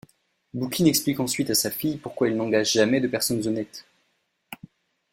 [0.55, 3.85] Boukine explique ensuite à sa fille pourquoi il n’engage jamais de personnes honnêtes.